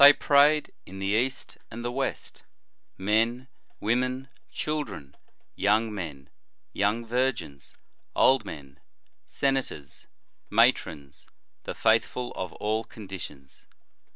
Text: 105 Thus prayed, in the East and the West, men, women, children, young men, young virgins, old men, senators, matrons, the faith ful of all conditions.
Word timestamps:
105 0.01 0.19
Thus 0.19 0.27
prayed, 0.27 0.71
in 0.87 0.97
the 0.97 1.05
East 1.13 1.57
and 1.69 1.85
the 1.85 1.91
West, 1.91 2.41
men, 2.97 3.47
women, 3.79 4.29
children, 4.51 5.15
young 5.55 5.93
men, 5.93 6.27
young 6.73 7.05
virgins, 7.05 7.75
old 8.15 8.43
men, 8.43 8.79
senators, 9.25 10.07
matrons, 10.49 11.27
the 11.65 11.75
faith 11.75 12.03
ful 12.03 12.31
of 12.31 12.51
all 12.53 12.83
conditions. 12.83 13.67